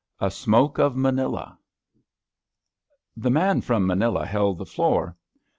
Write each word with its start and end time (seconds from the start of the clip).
A 0.19 0.31
SMOKE 0.31 0.79
OF 0.79 0.95
MANILA 0.97 1.59
rpHE 3.19 3.31
man 3.31 3.61
from 3.61 3.85
Manila 3.85 4.25
held 4.25 4.57
the 4.57 4.65
floor. 4.65 5.15